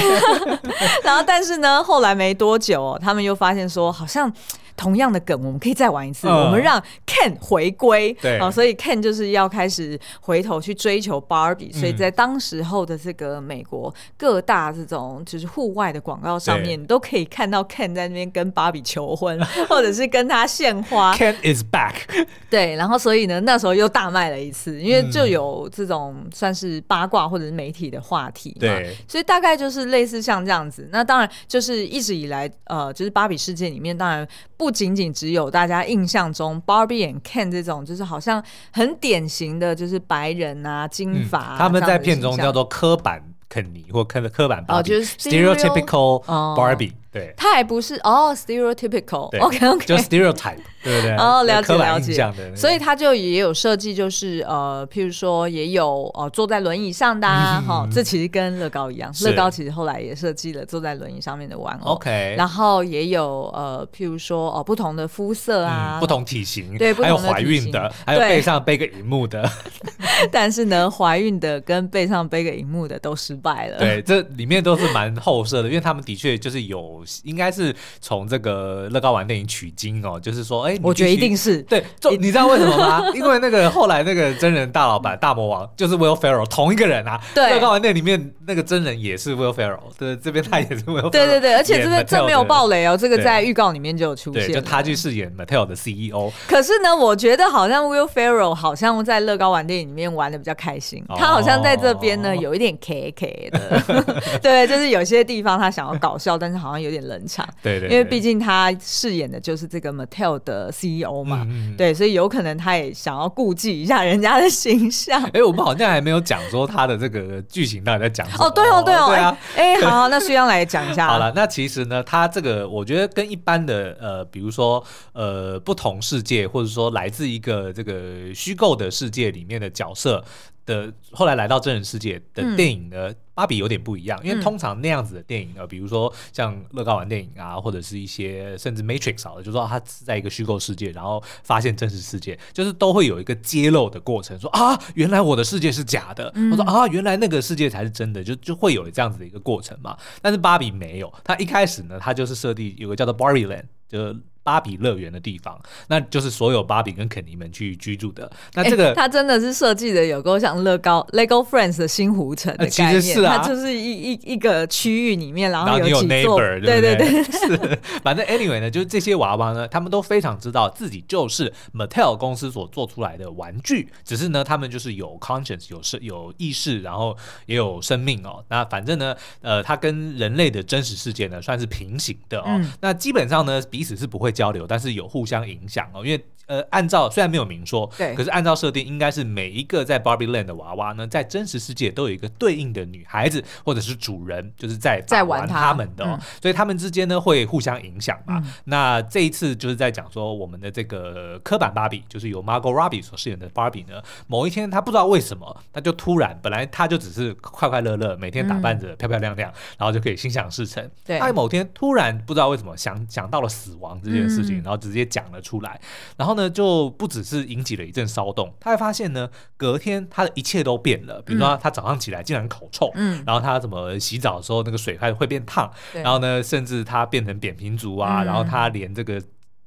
[1.04, 4.32] 然后，但是呢，后来没多久，哦，他们又发现说，好像。
[4.78, 6.28] 同样的梗，我们可以再玩一次。
[6.28, 11.74] 我们让 Ken 回归，对，所以 Ken 就是要开始回头去追求 Barbie。
[11.74, 21.16] 所以在当时候的这个美国各大这种就是户外的广告上面，你都可以看到 Ken 在那边跟 Barbie 求婚， 或者是跟他献花。
[21.16, 21.96] Ken is back。
[22.48, 28.60] 对，然后所以呢，那时候又大卖了一次，因为就有这种算是八卦或者是媒体的话题嘛。
[28.60, 30.88] 对，所以大概就是类似像这样子。
[30.92, 34.67] 那当然就是一直以来，呃，就是芭比世界里面，当然不。
[34.68, 46.92] 不仅仅只有大家印象中 Barbie and Ken 这种，就是好像很典型的就是白人啊、金发、啊嗯，他们在片中叫做刻板肯尼或刻的刻板芭比、哦就是 stereotypical Barbie。
[46.92, 51.16] 哦对，他还不是哦，stereotypical，OK OK，就 stereotype，对不对？
[51.16, 52.56] 哦，了解了解。
[52.56, 61.94] 所以他就也有设计，就是呃，譬如说也有呃坐在轮椅上的啊哈，这其实跟乐高一样，乐高其实后来也设计了坐在轮椅上面的玩偶。
[61.94, 69.50] OK，然后也有呃，譬如说哦，不同的肤色啊，不同体型，对，还有怀孕的，还有背上背个荧幕的。
[70.32, 73.78] 但是呢，怀孕的跟背上背个荧幕的都失败了。
[73.78, 77.04] 对，这里面都是蛮后设的，因为他们的确就是有。
[77.24, 81.84] 应该是从这个乐高玩电影取经哦，就是说，哎，我觉得一定是对，
[82.20, 83.04] 你知道为什么吗？
[83.16, 96.32] 因为那个后来那个真人大老板大魔王就是 Will Ferrell 同一个人啊，对，乐高玩电影里面那个真人也是 Will Ferrell，对，这边他也是 Will Ferrell，对对对，而且这个这没有暴雷哦，这个在预告里面就有出现，就他去饰演 Mattel 的 CEO。
[96.48, 103.84] 可是呢，我觉得好像 Will Ferrell 好像在乐高玩电影里面玩的比较开心，他好像在这边呢有一点 K K 的，
[104.42, 107.90] 对，就是有些地方他想要搞笑，但是好像有点冷场，对对。
[107.90, 115.22] 因为毕竟他饰演的就是这个 Mattel 的 CEO 嘛，对，所以有可能他也想要顾忌一下人家的形象。
[115.24, 118.46] 哎、欸，我们好像还没有讲说他的这个剧情到底在讲什么。
[118.46, 119.38] 哦，对哦，对哦，对啊。
[119.56, 121.08] 哎、好，那需要来讲一下。
[121.08, 130.24] 好了，那其实呢，他这个我觉得跟一般的呃，比如说呃，不同世界，或者说来自一个这个虚构的世界里面的角色。
[130.68, 149.98] 的后来来到真人世界的电影呢，芭比有点不一样，因为通常那样子的电影呢，比如说像乐高玩电影啊，或者是一些甚至 Matrix 啊，就说他是在一个虚构世界，然后发现真实世界，就是都会有一个揭露的过程，说啊，原来我的世界是假的，我说啊，原来那个世界才是真的，就就会有这样子的一个过程嘛。
[150.22, 154.14] 但是芭比没有，他一开始呢，他就是设定有个叫做 Barbie Land，就
[154.48, 158.32] 芭比乐园的地方，那就是所有芭比跟肯尼们去居住的。
[158.54, 167.80] 那这个， 他、欸、真的是设计的有够像乐高 Lego Friends 的新湖城的概念，呃、其实是啊，它就是一一一个区域里面，然后有几座，对对对，对， 是。
[168.02, 178.42] 反正 anyway 呢，就是这些娃娃呢，他们都非常知道自己就是 Mattel 公司所做出来的玩具，只是呢，他们就是有 conscience 有生有意识，然后也有生命哦。
[178.48, 182.46] 那反正呢，呃，它跟人类的真实世界呢算是平行的哦。
[182.48, 184.34] 嗯、那基本上呢，彼此是不会。
[184.38, 198.42] 交流，但是有互相影响哦，因为呃，按照虽然没有明说，对，可是按照设定，应该是每一个在 Barbie Land 的娃娃呢，在真实世界都有一个对应的女孩子或者是主人，就是在在玩他们的，哦，所以他们之间呢会互相影响嘛。
[198.42, 210.90] 嗯、那这一次就是在讲说，我们的这个刻板芭比，就是由 Margot Robbie 所饰演的芭比呢，某一天她不知道为什么，她就突然本来她就只是快快乐乐，每天打扮着漂漂亮亮，嗯、然后就可以心想事成。
[211.04, 214.38] 对，她某天突然不知道为什么想想到了死亡这件事。
[214.38, 215.82] 事情，然后直接讲了出来，
[216.16, 221.20] 然后呢，就不只是引起了一阵骚动，他还发现呢，隔天他的一切都变了。
[221.24, 229.20] 比如说，他早上起来竟然口臭，嗯，然后他怎么洗澡的时候那个水开始会变烫，然后呢，甚至他变成扁平足啊，然后他连这个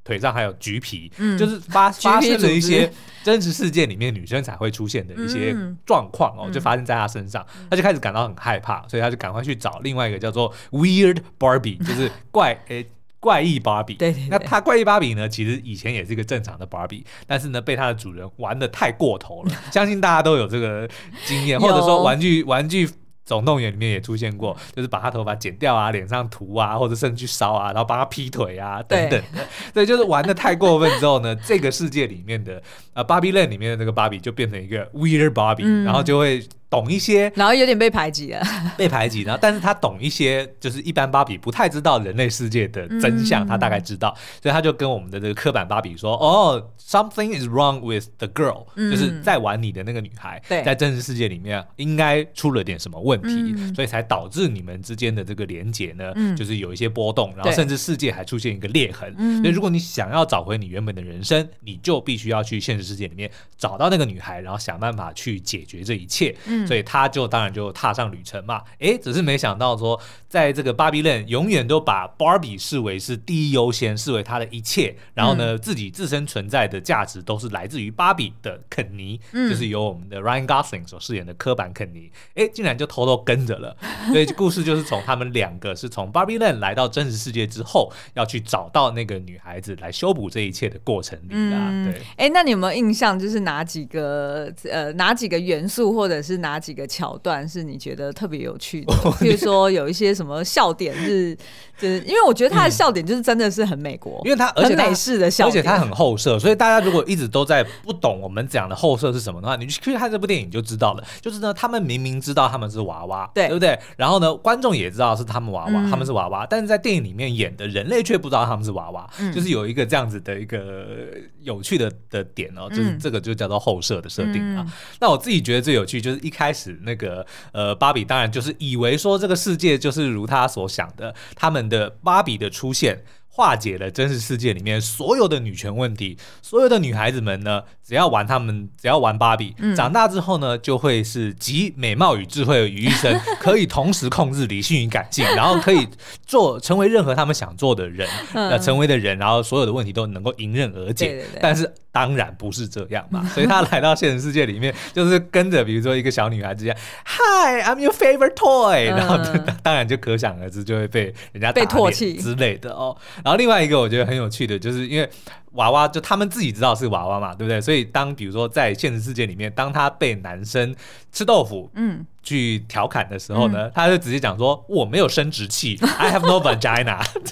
[0.04, 2.92] 腿上还有橘皮，嗯，就是发 发生了一些
[3.24, 5.52] 真实世界里面女生才会出现的一些
[5.84, 12.86] 状况哦，就发生在他身上，他就开始感到很害怕，所以他就赶快去找另外一个叫做 Weird Barbie，就是怪诶。
[13.20, 15.28] 怪异芭比，对，对，对，那他怪异芭比呢？
[15.28, 19.52] 其实以前也是一个正常的芭比，但是呢，被他的主人玩的太过头了。
[19.70, 20.88] 相信大家都有这个
[21.26, 22.88] 经验，或者说玩具玩具
[23.26, 29.46] 总动员里面也出现过，就是把他头发剪掉啊，脸上涂啊，或者甚至去烧啊，然后帮他劈腿啊等等的。
[29.74, 32.62] 对，就是玩的太过分之后呢， 这个世界里面的
[32.94, 36.42] 呃芭比 Land 里面的那个芭比就变成一个 Weird Barbie，、嗯、然后就会。
[36.70, 38.40] 懂一些，然后有点被排挤了，
[38.76, 59.12] 被排挤，然后但是他懂一些，就是一般芭比不太知道人类世界的真相，嗯、他大概知道，所以他就跟我们的这个刻板芭比说：“哦，something is wrong with the girl，、嗯、就是在玩你的那个女孩，在真实世界里面应该出了点什么问题，嗯、所以才导致你们之间的这个连结呢，嗯、就是有一些波动，然后甚至世界还出现一个裂痕。
[59.18, 63.28] 嗯、所以如果你想要找回你原本的人生，你就必须要去现实世界里面
[63.58, 66.32] 找到那个女孩，然后想办法去解决这一切。
[66.62, 68.62] 嗯、所以他就当然就踏上旅程嘛。
[68.78, 74.96] 哎，只是没想到说，在这个 Barbie Land 永远都把 Barbie 视为是第一优先，视为他的一切。
[75.14, 82.10] 然后呢，嗯、自己自身存在的价值都是来自于芭比的肯尼，嗯、就是由我们的 Ryan Gosling 所饰演的科版肯尼。
[82.34, 83.76] 哎，竟然就偷偷跟着了。
[84.08, 91.68] 所以故事就是从他们两个是从 Barbie Land 来到真实世界之后，要去找到那个女孩子来修补这一切的过程里啊。
[91.70, 93.10] 嗯、对，哎，那你有没有印象？
[93.20, 98.94] 就是哪几个呃哪几个元素，或者是哪几个桥段是你觉得特别有趣的？
[99.20, 101.36] 比如说有一些什么笑点是，
[101.78, 111.04] 就是因为我觉得他的笑点就是真的是很美国，因为他而且美式的笑点，而且他很后设，所以大家如果一直都在不懂我们讲的后设是什么的话，你去看这部电影就知道了。
[111.20, 113.78] 就是呢，他们明明知道他们是娃娃，对，对不对？
[113.96, 121.08] 然后呢，观众也知道是他们娃娃，他们是娃娃，但是在电影里面演的人类却不知道他们是娃娃，就是有一个这样子的一个
[121.42, 124.64] 有趣的的点哦，就是这个就叫做后设的设定啊。
[125.00, 133.02] 那我自己觉得最有趣就是一开始那个呃芭比当然就是以为说这个世界就是如他所想的，他们的芭比的出现。
[133.32, 145.86] 化解了真实世界里面所有的女权问题，所有的女孩子们呢，只要玩他们，只要玩芭比，嗯、长大之后呢，就会是集美貌与智慧于一身，可以同时控制理性与感性，然后可以
[146.26, 151.06] 做成为任何他们想做的人，呃，成为的人，然后所有的问题都能够迎刃而解。
[151.06, 159.18] 对对对，但是当然不是这样嘛，所以他来到现实世界里面， 就是跟着比如说一个小女孩子这样，Hi, I'm your favorite toy，然后
[159.62, 162.96] 当然就可想而知，就会被人家打脸之类的哦。
[163.24, 165.08] 然后另外一个我觉得很有趣的，就是因为
[165.52, 167.60] 娃娃就他们自己知道是娃娃嘛，对不对？
[167.60, 170.74] 所以当比如说在现实世界里面，当他被男生
[171.10, 177.04] 吃豆腐，嗯，去调侃的时候呢，嗯、他就直接讲说：“我没有生殖器，I have no vagina。”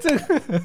[0.00, 0.60] 这个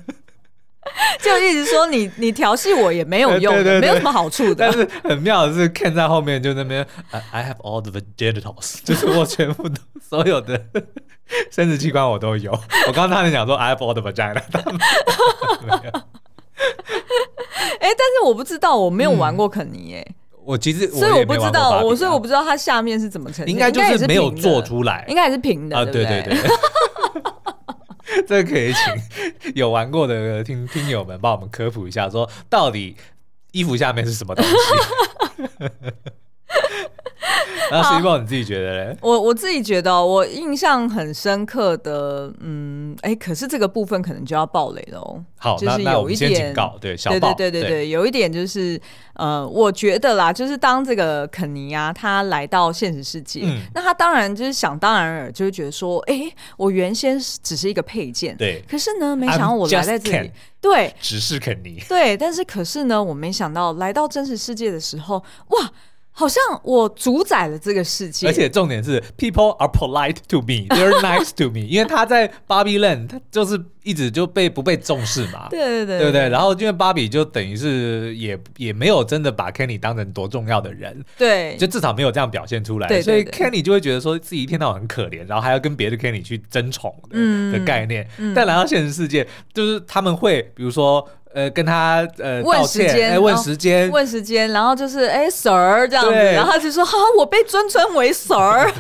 [1.22, 4.56] 就一直说你你调戏我也没有 用，对对对，没有什么好处的。
[4.56, 6.86] 但是很妙的是，Ken 在后面就那边
[7.32, 10.62] ，I have all the genitals， 就是我全部都所有的。
[11.52, 12.52] 生殖器官我都有，
[12.88, 14.42] 我刚刚他们讲说 I have all the vagina，
[15.62, 15.92] 没有。
[17.80, 20.16] 哎、欸，但是我不知道，我没有玩过肯尼耶、欸嗯。
[20.44, 25.86] 我其实所以我不知道，我所以我不知道它下面是怎么呈现，应该就是没有做出来，应该也是平的啊。
[25.86, 26.36] 对对对，
[28.28, 32.96] 这可以请有玩过的听听友们帮我们科普一下，说到底
[33.52, 34.52] 衣服下面是什么东西。
[37.72, 38.98] 那 C 宝你自己觉得嘞？
[39.02, 45.24] 我我自己觉得，我印象很深刻的，嗯，哎、欸，可是这个部分可能就要爆雷了哦。
[45.38, 48.80] 好，就是有一点警告，对，小爆，对对对对对，有一点就是，
[49.14, 65.72] 呃，我觉得啦，就是当这个肯尼啊，他来到现实世界，嗯、那他当然就是想当然尔，就会觉得说，哎、欸，我原先只是一个配件，对，可是呢，没想到我来在这里，对，只是肯尼，对，但是可是呢，我没想到来到真实世界的时候，哇！
[66.20, 71.62] 好像我主宰了这个世界，而且重点是，people are polite to me, they're nice to me。
[71.62, 76.28] 因为他在 Barbie Land，他就是一直就被不被重视嘛， 对对对，对不对？
[76.28, 88.06] 然后因为芭比就等于是也也没有真的把 Kenny 当成多重要的人，对，就至少没有这样表现出来，对对对对，所以 Kenny 就会觉得说自己一天到晚很可怜，然后还要跟别的 Kenny 去争宠的、嗯、的概念。
[88.18, 91.08] 嗯、但来到现实世界，就是他们会比如说。
[91.34, 98.72] 呃，跟他呃问时间，问时间，问时间，然后就是哎，Sir 这样子，然后他就说哈，我被尊称为 Sir，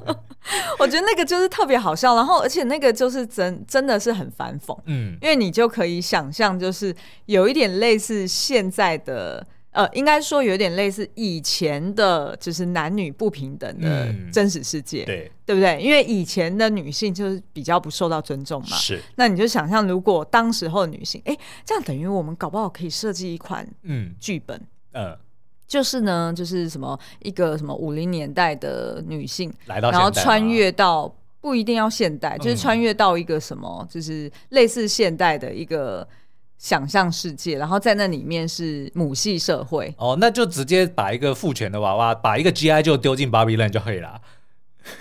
[0.78, 6.94] 我觉得那个就是特别好笑，然后而且那个就是真真的是很反讽，嗯，因为你就可以想象，就是
[7.26, 9.46] 有一点类似现在的。
[9.70, 15.80] 呃，应该说有点类似以前的，就是男女不平等的真实世界，嗯、对对不对？
[15.80, 18.76] 因为以前的女性就是比较不受到尊重嘛。
[18.76, 18.98] 是。
[19.16, 24.58] 那你就想象，如果当时候的女性，哎，这样等于我们搞不好可以设计一款嗯剧本，
[24.92, 25.18] 嗯，呃、
[25.66, 36.08] 就是呢，就是什么一个什么五零年代的女性来到，然后穿越到不一定要现代，就是穿越到一个什么，就是类似现代的一个。
[36.58, 44.20] 想象世界，然后在那里面是母系社会哦，那就直接把一个父权的娃娃，把一个 GI 就丢进 Barbie Land 就可以了。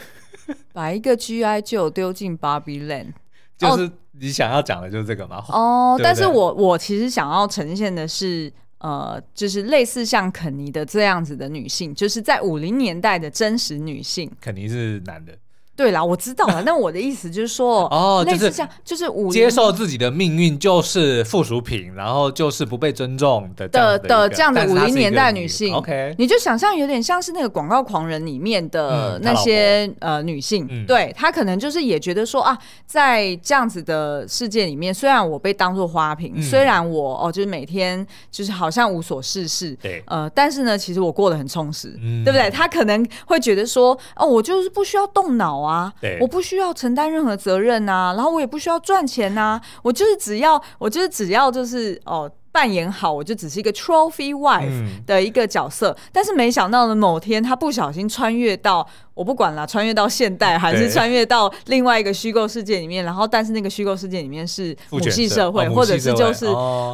[0.72, 3.14] 把一个 GI 就丢进 Barbie Land，
[3.58, 5.44] 就是你想要讲的就是这个吗？
[5.50, 14.32] 哦，对对，但是我我其实想要呈现的是，呃，就是类似像肯尼的这样子的女性，就是在五零年代的真实女性。
[14.40, 15.34] 肯尼是男的。
[15.78, 16.64] 对啦，我知道了。
[16.66, 25.72] 那我的意思就是说，哦，类似像就是五接受自己的命运就是附属品，然后就是不被尊重的的的这样的五零年代女性。
[25.76, 32.58] OK，你就想象有点像是那个广告狂人里面的那些呃女性，对，她可能就是也觉得说啊，
[32.88, 41.90] 在这样子的世界里面，虽然我被当做花瓶，虽然我哦就是每天就是好像无所事事，对，呃，但是呢，其实我过得很充实，
[42.26, 42.50] 对不对？
[42.50, 45.67] 她可能会觉得说，哦，我就是不需要动脑啊。
[45.68, 55.92] 啊，对我不需要承担任何责任呐、啊，然后我也不需要赚钱呐、啊，我就是只要，我就是只要就是哦扮演好，我就只是一个 trophy wife 的一个角色。
[55.92, 58.88] 嗯、但是没想到呢，某天他不小心穿越到。
[59.14, 66.46] 我不管了，穿越到现代还是穿越到另外一个虚构世界里面，然后但是那个虚构世界里面是母系社会，或者是就是，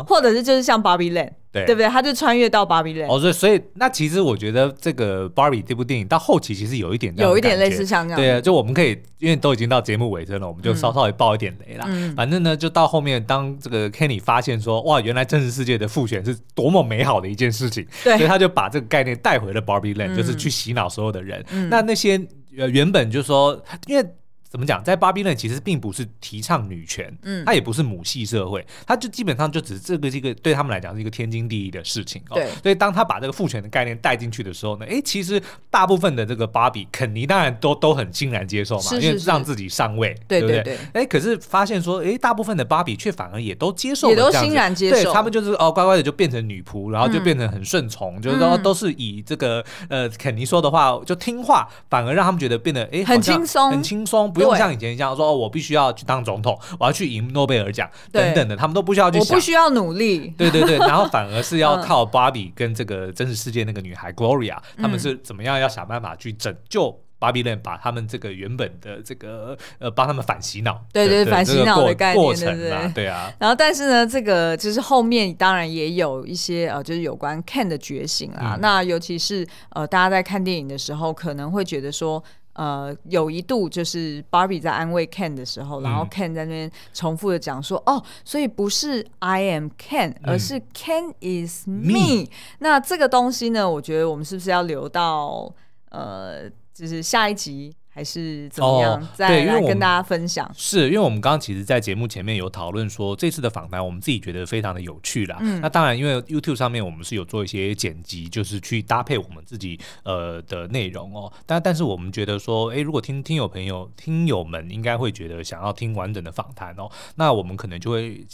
[0.07, 1.87] 或者是就是像 Barbie Land，对对不对？
[1.87, 3.07] 他就穿越到 Barbie Land。
[3.07, 8.19] 哦，所以所以那其实我觉得这个 Barbie 这部电影到后期其实有一点有一点类似像这样。
[8.19, 11.87] 对啊，就我们可以因为都已经到节目尾声了，我们就稍稍微爆一点雷啦。
[12.17, 21.45] 反正呢，就到后面当这个 Kenny 发现说，哇，原来真实世界的复选是多么美好的一件事情，所以他就把这个概念带回了 Barbie Land，就是去洗脑所有的人。
[21.69, 22.19] 那那些。
[22.55, 24.05] 呃，原本就是说，因为。
[24.53, 24.83] 怎么讲？
[24.83, 32.35] 在巴比 Land 其实并不是提倡女权，嗯，它也不是母系社会，它就基本上就只是这个这个对他们来讲是一个天经地义的事情哦。
[32.35, 35.41] 对，所以当他把这个父权的概念带进去的时候呢，哎，其实
[35.71, 40.77] 大部分的这个芭比肯尼当然都都很欣然接受嘛，是是是因为让自己上位，对不对？
[40.93, 55.23] 哎，可是发现说，哎，大部分的芭比却反而也都接受，也都欣然接受，对，他们就是哦，乖乖的就变成女仆，然后就变成很顺从，嗯、就是说都是以这个呃肯尼说的话就听话，反而让他们觉得变得哎很轻松，很轻松，不用像以前一样说。
[55.23, 73.31] 哦，我必须要去当总统，我要去赢诺贝尔奖等等的，他们都不需要去想，我不需要努力，对对对，然后反而是要 靠芭比跟这个真实世界那个女孩 Gloria，他们是怎么样要想办法去拯救芭比 Land，把他们这个原本的这个呃帮他们反洗脑，对对，反洗脑的概念，过程啊，对啊。
[73.39, 78.57] 然后但是呢，这个就是后面当然也有一些呃，就是有关 Ken 的觉醒啊。
[78.59, 82.21] 那尤其是呃，大家在看电影的时候，可能会觉得说。
[82.53, 92.23] 呃，有一度就是 Barbie 在安慰 Ken 的时候，然后 Ken 在那边重复的讲说：“嗯、哦，所以不是 I am Ken，而是 Ken is me。
[92.23, 92.27] 嗯”
[92.59, 95.51] 那这个东西呢，我觉得我们是不是要留到
[95.89, 97.75] 呃，就是下一集？
[97.93, 98.99] 还是怎么样？
[98.99, 100.49] 哦、再来跟大家分享。
[100.55, 105.37] 是因为我们刚刚其实，在节目前面有讨论说，这次的访谈我们自己觉得非常的有趣啦。
[105.41, 111.31] 嗯、那当然，因为 YouTube 上面我们是有做一些剪辑，就是去搭配我们自己呃的内容哦。
[111.45, 118.25] 但但是我们觉得说，哎，如果听听友朋友听友们应该会觉得想要听完整的访谈哦，那我们可能就会。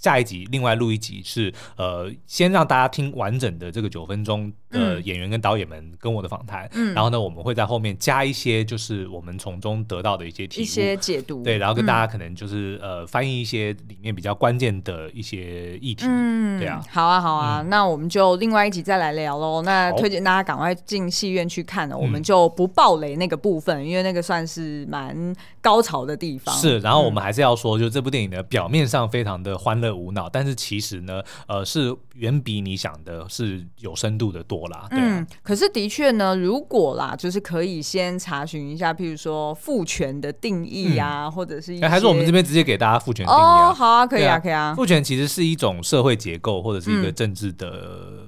[0.00, 19.62] 下一集另外录一集是呃，先让大家听完整的这个九分钟的演员跟导演们跟我的访谈，嗯，然后呢，我们会在后面加一些就是我们从中得到的一些题目、一些解读，对，然后跟大家可能就是、嗯、呃翻译一些里面比较关键的一些议题，嗯，对啊，好啊，好啊，嗯、那我们就另外一集再来聊喽。
[19.62, 26.54] 那推荐大家赶快进戏院去看了，我们就不爆雷那个部分，嗯、因为那个算是蛮高潮的地方。
[26.54, 29.87] 是，然后我们还是要说，就这部电影的，表面上非常的欢乐。
[29.94, 34.86] 无脑，但是其实呢，呃，是远比你想的是有深度的多啦。
[34.90, 43.68] 对啊、嗯，可是的确呢，如果啦，就是可以先查询一下，譬如说父权的定义啊，嗯、或者是一些，还是我们这边直接给大家父权定义啊？
[43.70, 44.74] 哦，好啊，可以啊，啊可以啊。
[44.74, 48.26] 父权其实是一种社会结构，或者是一个政治的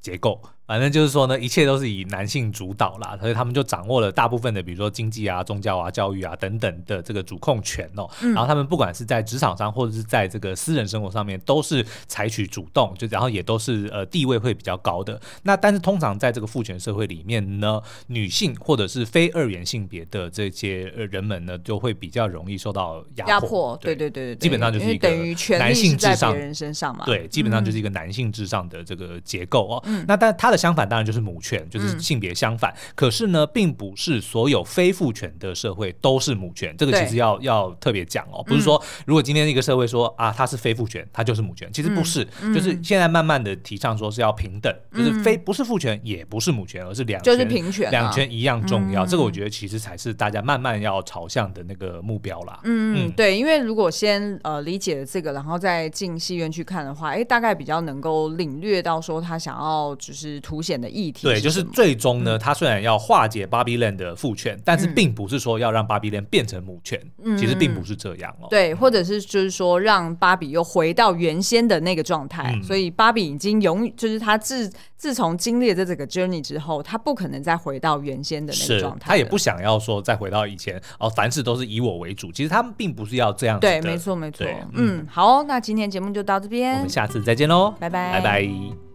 [0.00, 0.40] 结构。
[0.44, 8.08] 嗯反正就是说呢，一切都是以男性主导啦，所以他们就掌握了大部分的，比如说经济啊、宗教啊、教育啊等等的这个主控权哦。
[8.22, 15.20] 嗯、然后他们不管是在职场上，或者是在这个私人生活上面，都是采取主动，就然后也都是呃地位会比较高的。
[15.42, 23.32] 那但是通常在这个父权社会里面呢，女性或者是非二元性别的这些人们呢，就会比较容易受到压迫。
[23.32, 25.08] 压迫，对对对对，基本上就是一个
[25.58, 27.04] 男性至上人身上嘛。
[27.04, 29.82] 对，基本上就是一个男性至上的这个结构哦。
[29.86, 30.59] 嗯、那但他的。
[30.60, 32.70] 相反，当然就是母权，就是性别相反。
[32.72, 36.76] 嗯、可是呢，并不是所有非父权的社会都是母权。
[36.76, 42.26] 这个其实要要特别讲哦，不是说如果今天一个社会说啊，它是非父权，它就是母权，其实不是。
[42.42, 49.06] 嗯、就是现在慢慢的提倡说是要平等，嗯、就是非不是父权，也不是母权，而是两，就是平权、啊，两权一样重要。
[49.06, 52.60] 嗯、这个我觉得其实才是大家慢慢要朝向的那个目标啦。
[52.64, 60.38] 嗯，嗯对，因为如果先呃理解了这个，然后再进戏院去看的话，哎，大概比较能够领略到说他想要就是。
[60.50, 61.22] 凸显的议题。
[61.22, 67.00] 对，就是最终呢，他虽然要化解芭比 Land 的父权，但是并不是说要让芭比 Land 变成母权，
[67.38, 68.48] 其实并不是这样哦。
[68.50, 72.58] 对，或者是就是说让芭比又回到原先的那个状态。
[72.64, 79.06] 所以芭比已经永，就是他自自从经历了这整个 journey 之后，他不可能再回到原先的那个状态。
[79.10, 82.32] 他也不想要说再回到以前哦，凡事都是以我为主。
[82.32, 83.60] 其实他们并不是要这样子。
[83.60, 84.46] 对，没错，没错。
[84.72, 88.89] 嗯，好，那今天节目就到这边，我们下次再见喽，拜拜，拜拜。